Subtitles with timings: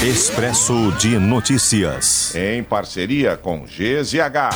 [0.00, 2.32] Expresso de Notícias.
[2.32, 4.54] Em parceria com GZH.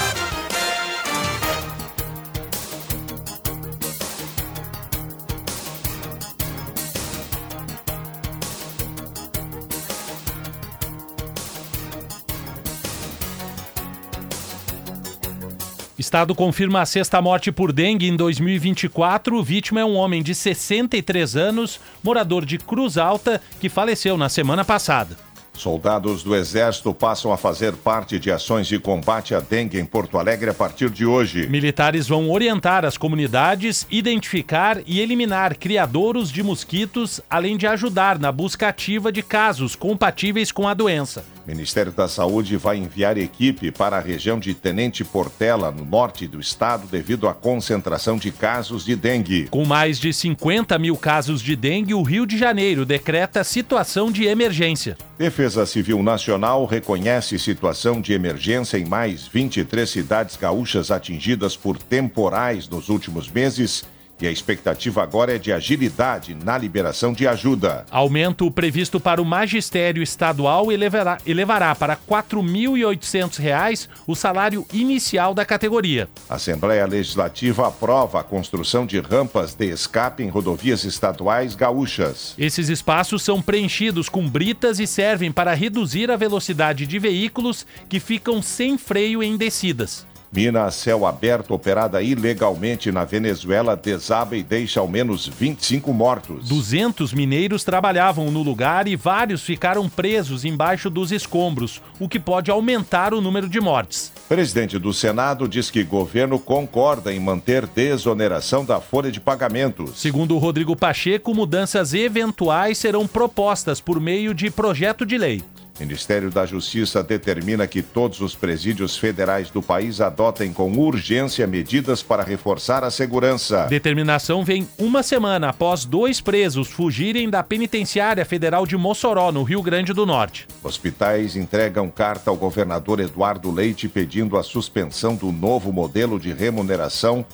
[15.98, 19.36] Estado confirma a sexta morte por dengue em 2024.
[19.36, 24.28] O vítima é um homem de 63 anos, morador de Cruz Alta, que faleceu na
[24.28, 25.31] semana passada.
[25.54, 30.18] Soldados do Exército passam a fazer parte de ações de combate à dengue em Porto
[30.18, 31.46] Alegre a partir de hoje.
[31.46, 38.32] Militares vão orientar as comunidades, identificar e eliminar criadouros de mosquitos, além de ajudar na
[38.32, 41.24] busca ativa de casos compatíveis com a doença.
[41.44, 46.28] O Ministério da Saúde vai enviar equipe para a região de Tenente Portela, no norte
[46.28, 49.48] do estado, devido à concentração de casos de dengue.
[49.50, 54.24] Com mais de 50 mil casos de dengue, o Rio de Janeiro decreta situação de
[54.24, 54.96] emergência.
[55.18, 62.68] Defesa Civil Nacional reconhece situação de emergência em mais 23 cidades gaúchas atingidas por temporais
[62.68, 63.84] nos últimos meses
[64.22, 67.84] e a expectativa agora é de agilidade na liberação de ajuda.
[67.90, 75.44] Aumento previsto para o magistério estadual elevará, elevará para R$ 4.800 o salário inicial da
[75.44, 76.08] categoria.
[76.30, 82.34] A Assembleia Legislativa aprova a construção de rampas de escape em rodovias estaduais gaúchas.
[82.38, 87.98] Esses espaços são preenchidos com britas e servem para reduzir a velocidade de veículos que
[87.98, 90.06] ficam sem freio em descidas.
[90.34, 96.48] Mina a céu aberto operada ilegalmente na Venezuela desaba e deixa ao menos 25 mortos.
[96.48, 102.50] 200 mineiros trabalhavam no lugar e vários ficaram presos embaixo dos escombros, o que pode
[102.50, 104.10] aumentar o número de mortes.
[104.26, 110.00] Presidente do Senado diz que governo concorda em manter desoneração da folha de pagamentos.
[110.00, 115.42] Segundo Rodrigo Pacheco, mudanças eventuais serão propostas por meio de projeto de lei.
[115.80, 122.02] Ministério da Justiça determina que todos os presídios federais do país adotem com urgência medidas
[122.02, 123.66] para reforçar a segurança.
[123.66, 129.62] Determinação vem uma semana após dois presos fugirem da penitenciária federal de Mossoró, no Rio
[129.62, 130.46] Grande do Norte.
[130.62, 137.24] Hospitais entregam carta ao governador Eduardo Leite pedindo a suspensão do novo modelo de remuneração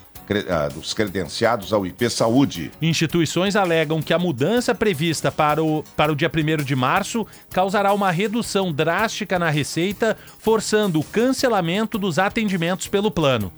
[0.75, 2.71] dos credenciados ao IP Saúde.
[2.81, 7.93] Instituições alegam que a mudança prevista para o, para o dia 1 de março causará
[7.93, 13.53] uma redução drástica na receita, forçando o cancelamento dos atendimentos pelo plano.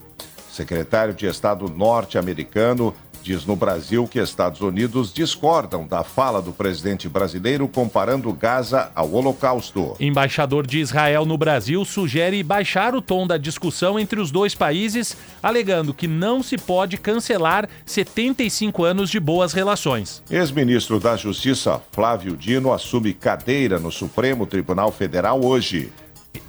[0.51, 7.09] Secretário de Estado norte-americano diz no Brasil que Estados Unidos discordam da fala do presidente
[7.09, 9.97] brasileiro comparando Gaza ao Holocausto.
[10.01, 15.17] Embaixador de Israel no Brasil sugere baixar o tom da discussão entre os dois países,
[15.43, 20.23] alegando que não se pode cancelar 75 anos de boas relações.
[20.31, 25.93] Ex-ministro da Justiça Flávio Dino assume cadeira no Supremo Tribunal Federal hoje.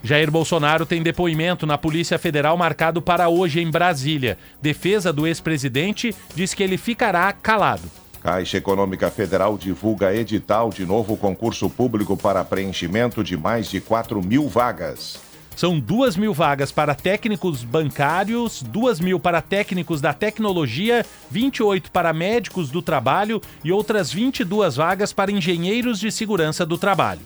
[0.03, 4.37] Jair Bolsonaro tem depoimento na Polícia Federal marcado para hoje em Brasília.
[4.61, 7.83] Defesa do ex-presidente diz que ele ficará calado.
[8.21, 14.21] Caixa Econômica Federal divulga edital de novo concurso público para preenchimento de mais de 4
[14.21, 15.19] mil vagas.
[15.55, 22.13] São duas mil vagas para técnicos bancários, duas mil para técnicos da tecnologia, 28 para
[22.13, 27.21] médicos do trabalho e outras 22 vagas para engenheiros de segurança do trabalho.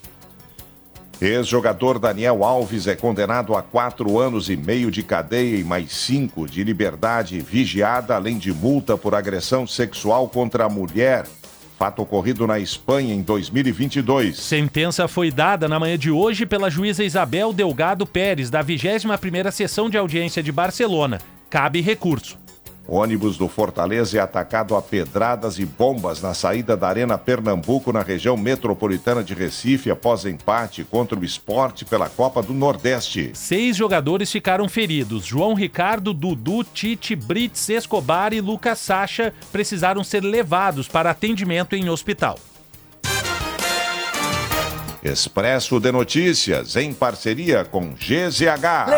[1.22, 6.46] Ex-jogador Daniel Alves é condenado a quatro anos e meio de cadeia e mais cinco
[6.46, 11.26] de liberdade vigiada, além de multa por agressão sexual contra a mulher.
[11.80, 14.38] Fato ocorrido na Espanha em 2022.
[14.38, 19.90] Sentença foi dada na manhã de hoje pela juíza Isabel Delgado Pérez, da 21ª Sessão
[19.90, 21.20] de Audiência de Barcelona.
[21.50, 22.45] Cabe recurso.
[22.88, 27.92] O ônibus do Fortaleza é atacado a pedradas e bombas na saída da Arena Pernambuco,
[27.92, 33.32] na região metropolitana de Recife, após empate contra o esporte pela Copa do Nordeste.
[33.34, 35.26] Seis jogadores ficaram feridos.
[35.26, 41.90] João Ricardo, Dudu, Tite, Brits, Escobar e Lucas Sacha precisaram ser levados para atendimento em
[41.90, 42.38] hospital.
[45.06, 48.90] Expresso de Notícias, em parceria com GZH.